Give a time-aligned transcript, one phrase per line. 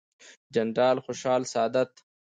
[0.55, 1.91] جنرال خوشحال سادات،